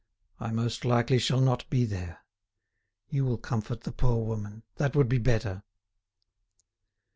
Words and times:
"I 0.39 0.49
most 0.51 0.83
likely 0.83 1.19
shall 1.19 1.41
not 1.41 1.69
be 1.69 1.85
there. 1.85 2.25
You 3.11 3.23
will 3.23 3.37
comfort 3.37 3.81
the 3.81 3.91
poor 3.91 4.25
woman. 4.25 4.63
That 4.77 4.95
would 4.95 5.07
be 5.07 5.19
better." 5.19 5.61